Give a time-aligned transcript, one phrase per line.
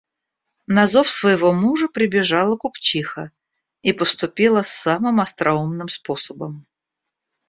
[0.75, 3.29] На зов своего мужа, прибежала купчиха
[3.83, 6.65] и поступила самым остроумным способом.